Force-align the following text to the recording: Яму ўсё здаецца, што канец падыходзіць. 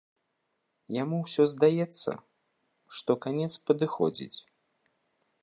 Яму 0.95 1.19
ўсё 1.25 1.45
здаецца, 1.51 2.11
што 2.97 3.11
канец 3.27 3.51
падыходзіць. 3.69 4.35